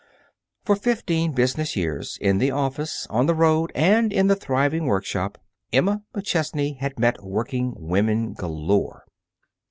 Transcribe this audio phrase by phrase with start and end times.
[0.65, 5.37] For fifteen business years, in the office, on the road, and in the thriving workshop,
[5.71, 9.05] Emma McChesney had met working women galore.